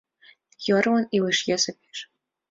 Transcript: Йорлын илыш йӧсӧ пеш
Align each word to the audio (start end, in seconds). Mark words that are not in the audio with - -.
Йорлын 0.67 1.05
илыш 1.15 1.39
йӧсӧ 1.47 1.71
пеш 1.79 1.97